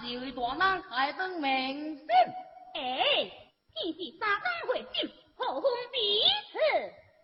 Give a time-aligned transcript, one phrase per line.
[0.00, 2.06] 是为大人开灯明信。
[2.74, 3.30] 哎，
[3.74, 5.96] 天是三更会信，何分彼
[6.52, 6.58] 此？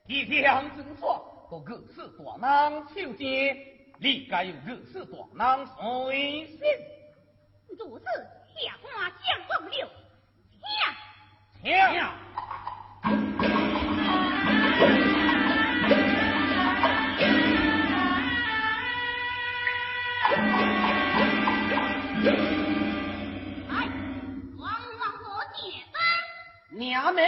[0.07, 3.57] 一将真错，都如此大人受戒，
[3.99, 6.59] 你该有如此大人随心。
[7.79, 9.75] 如此，下官将忘了。
[11.63, 11.75] 请，来，
[26.77, 27.25] 娘们，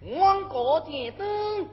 [0.00, 1.68] 王国解灯。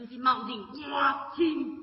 [0.00, 1.79] 就是冒进我亲。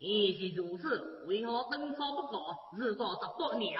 [0.00, 3.76] 亦是如此，为何当初不过日过十多年？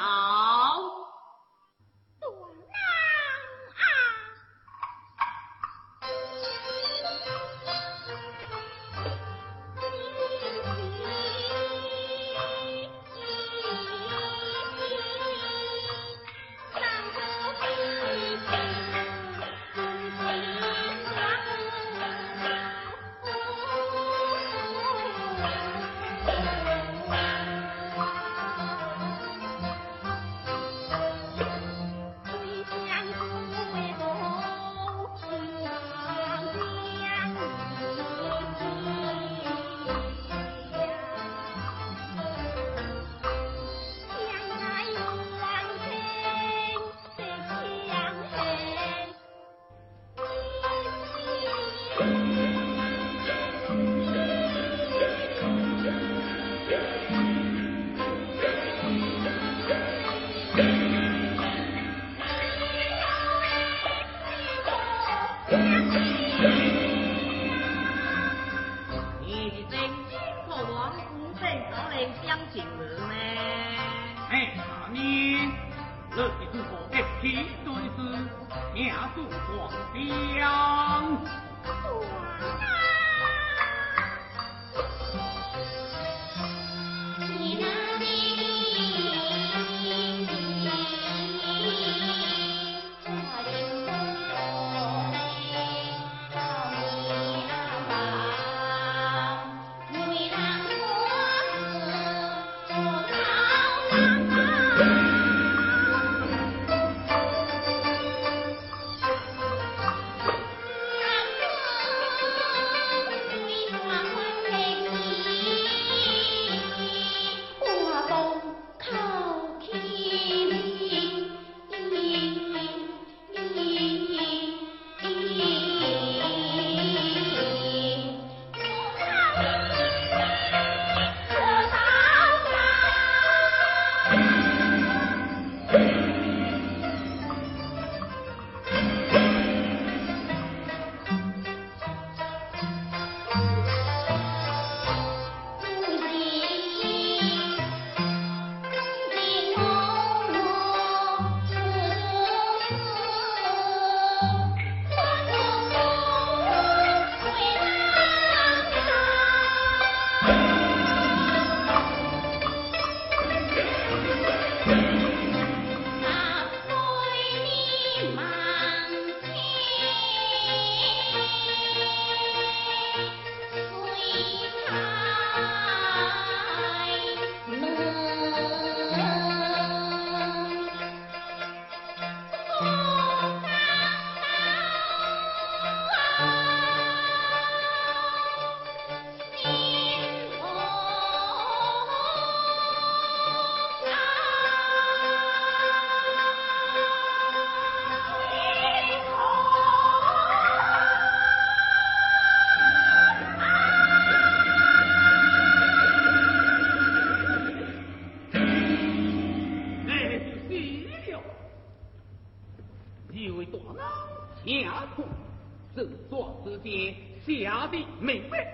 [215.78, 216.92] 自作之间
[217.24, 218.44] 下的明白，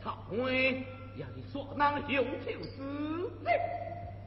[0.00, 0.86] 曹妹
[1.16, 3.28] 也是说能有求之。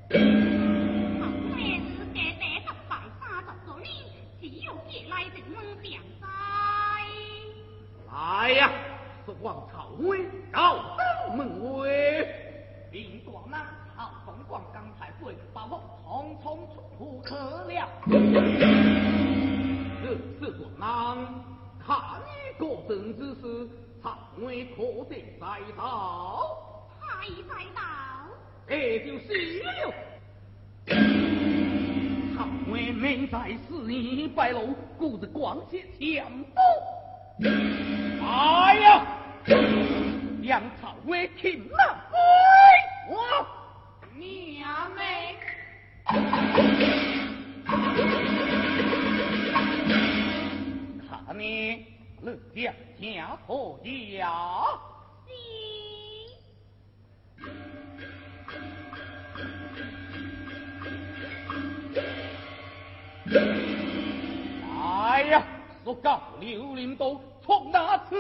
[0.10, 1.26] 曹
[1.56, 3.88] 妹是家爹十拜三十多年，
[4.42, 6.28] 只有借来人问点在。
[8.12, 8.70] 来呀，
[9.26, 11.88] 说望曹妹高登门外，
[12.92, 13.66] 领大男
[13.96, 17.88] 曹凤光刚才会把我匆匆出户去了。
[20.04, 20.06] 这
[20.46, 20.86] 是大男
[21.80, 21.96] 看
[22.62, 23.68] 你个人之事，
[24.04, 26.62] 曹妹可得在道？
[27.00, 27.82] 还在道？
[28.68, 29.92] 这就是了。
[32.38, 36.62] 曹妹明在四年败露，顾着光些强多。
[38.24, 39.08] 哎呀！
[40.44, 41.98] 杨草为听了，
[43.10, 43.18] 我
[44.16, 45.36] 娘妹，
[51.10, 51.88] 看你
[52.22, 54.64] 乐家家何呀？
[64.84, 65.44] 哎呀，
[65.84, 68.16] 说告刘林都从哪伺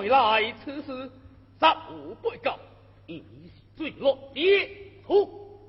[0.00, 1.10] 回来此事
[1.58, 2.58] 暂无被告，
[3.06, 4.66] 已是坠落跌
[5.06, 5.60] 处。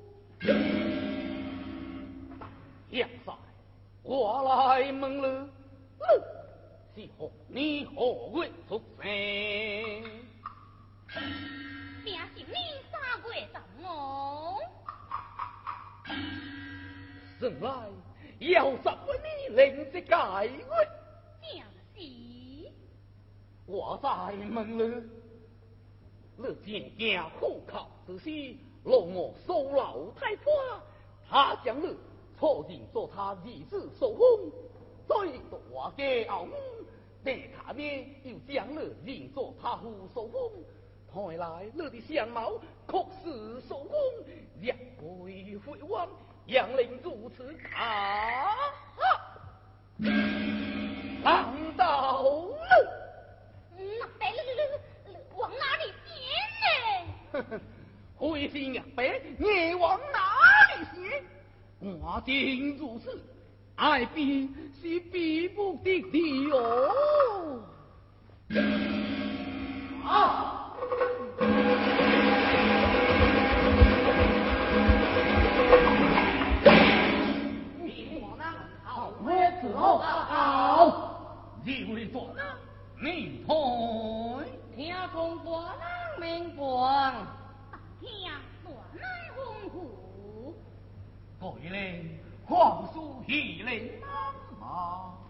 [2.88, 3.34] 杨帅，
[4.02, 5.46] 我来问了，
[6.94, 9.10] 是何你何月出生？
[12.02, 12.54] 命是你
[12.90, 12.98] 三
[13.28, 13.84] 月十五。
[17.38, 17.70] 生来
[18.38, 21.01] 要十分你令这解月。
[23.66, 24.08] 我再
[24.54, 25.02] 问了，
[26.36, 30.52] 你渐渐虎口之时，让我收老太婆，
[31.28, 31.96] 他将你
[32.38, 34.50] 错认做他儿子受封，
[35.06, 35.14] 再
[35.50, 36.54] 大家后母，
[37.22, 40.50] 等他面又将你认作他父受封，
[41.12, 43.92] 看来你的相貌确实受封，
[44.60, 46.08] 若归回王，
[46.46, 48.56] 杨令如此卡，
[51.22, 52.24] 难道
[53.78, 53.84] 你？
[53.98, 55.82] 那得了，往哪里
[57.32, 57.60] 呵呵，
[58.16, 60.18] 灰心呀，白，你往哪
[60.76, 61.24] 里去？
[62.22, 63.20] 我竟如此，
[63.74, 64.48] 爱比
[64.80, 67.60] 是比不得的哟。
[70.04, 70.72] 啊！
[77.80, 78.44] 你我呢？
[78.84, 82.42] 好，妹子好，好，你为做呢？
[83.02, 83.52] 你台
[84.76, 87.12] 听从大人命官，
[88.00, 88.08] 听。
[91.42, 92.08] 各令
[92.46, 93.90] 皇叔一令
[94.60, 95.10] 啊！
[95.10, 95.21] 下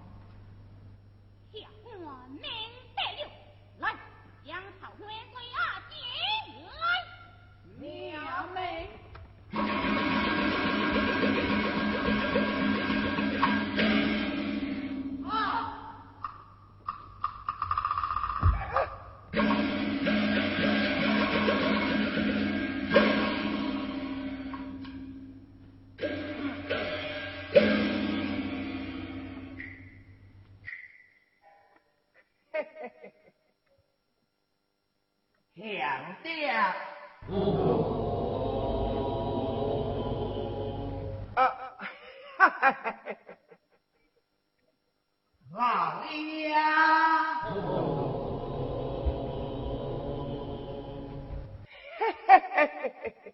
[52.03, 53.31] 嘿嘿嘿嘿嘿嘿，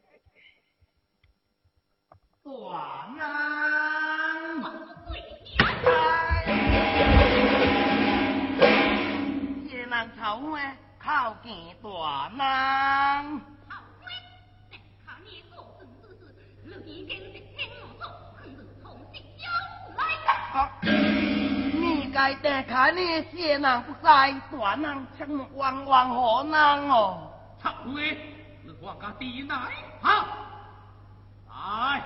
[2.44, 2.52] 大
[3.16, 3.20] 人
[4.60, 4.64] 嘛，
[9.64, 10.20] 也能吵
[10.54, 10.60] 啊！
[10.98, 11.46] 靠见
[11.82, 11.88] 大
[12.28, 12.38] 人。
[13.66, 13.72] 曹
[14.04, 14.04] 妹，
[14.68, 16.20] 你看你个人之事，
[16.84, 17.24] 你已经是
[17.56, 18.02] 听我说，
[18.36, 18.84] 不如重
[19.14, 19.42] 新交
[19.96, 19.98] 来。
[20.52, 20.58] 啊！
[20.82, 23.00] 你该得看你
[23.32, 24.06] 些人不在，
[24.52, 24.84] 大人
[25.16, 27.32] 请往往何能哦？
[27.62, 28.27] 曹妹，你往
[29.00, 29.54] 家弟来，
[30.00, 30.26] 好，
[31.48, 32.02] 来，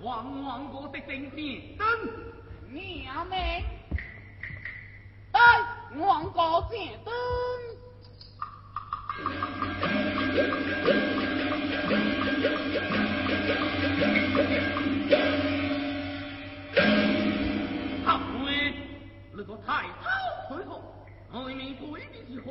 [0.00, 1.86] 王王国的兵兵，等，
[2.70, 3.38] 娘们，
[5.32, 5.40] 来，
[5.98, 7.12] 王国姐等。
[18.06, 18.74] 好鬼，
[19.32, 20.08] 那个太好，
[20.48, 20.82] 最后，
[21.32, 22.50] 我们鬼的是何？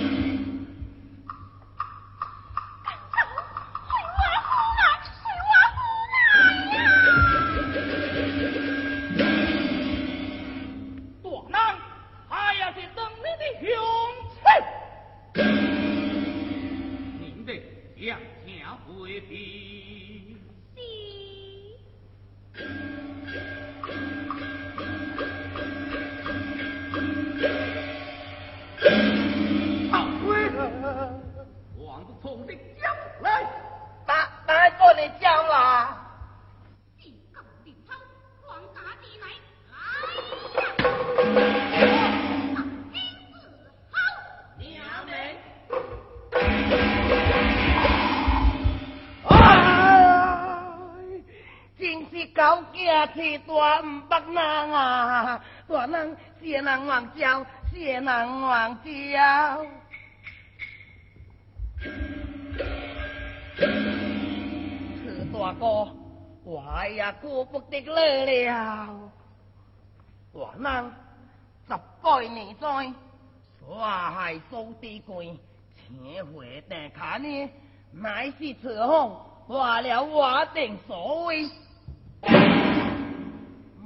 [53.07, 59.65] 气大毋捌人啊，大人谢人王叫，谢人王叫。
[65.03, 65.87] 此大哥，
[66.43, 69.11] 我也顾不得你了。
[70.33, 70.91] 我人
[71.67, 72.93] 十八年在，
[73.67, 75.37] 我害苏地贵，
[75.87, 77.49] 请回定卡呢，
[77.91, 81.49] 乃是此后，坏了我定所谓。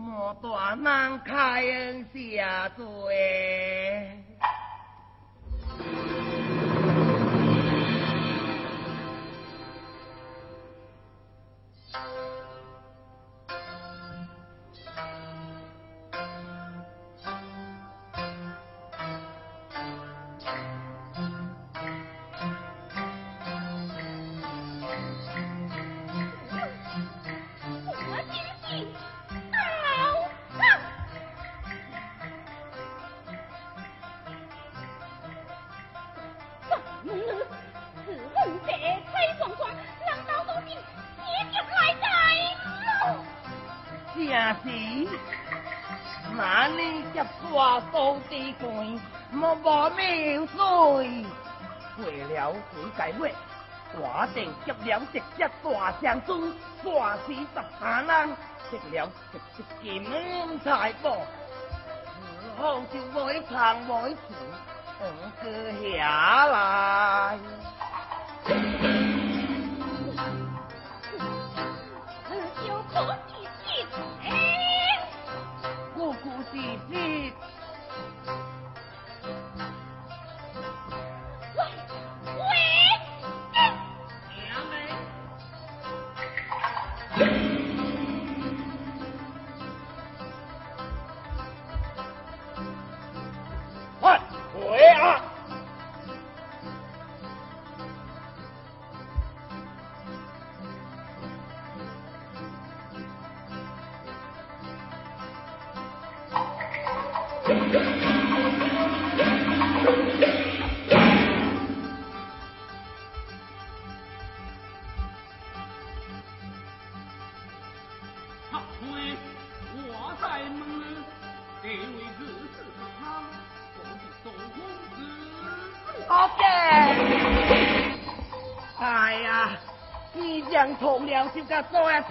[0.06, 4.26] 莫大难开恩下罪。
[54.66, 56.52] 接了直接大相中，
[56.84, 58.36] 大死十下人，
[58.70, 61.16] 食了直接金财宝，
[62.42, 63.54] 日后就会长
[63.86, 64.18] 会住，
[65.00, 65.04] 等
[65.42, 65.46] 个
[65.98, 67.40] 下来。
[76.56, 76.62] 就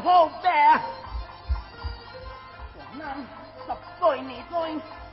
[0.02, 0.50] 破病。
[2.76, 3.14] 我那
[3.64, 3.68] 十
[4.00, 4.52] 八年前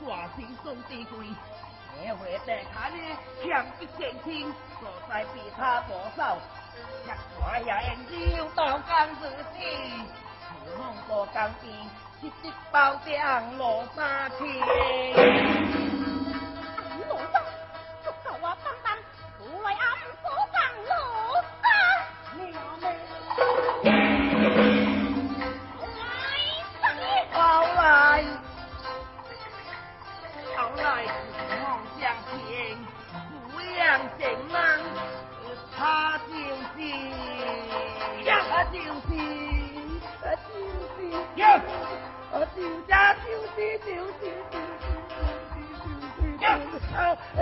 [0.04, 2.96] 挂心送地贵，社会大卡呢
[3.42, 6.36] 强一见亲，坐在比他多少，
[7.04, 9.58] 吃花下烟酒到江子地，
[10.64, 11.72] 日梦过江边，
[12.20, 14.28] 一只包浆落沙